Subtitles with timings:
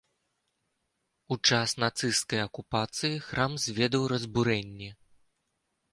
[1.35, 4.89] У час нацысцкай акупацыі храм зведаў разбурэнні.